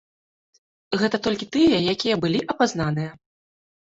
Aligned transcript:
Гэта 1.01 1.17
толькі 1.29 1.49
тыя, 1.55 1.77
якія 1.93 2.15
былі 2.25 2.39
апазнаныя. 2.55 3.11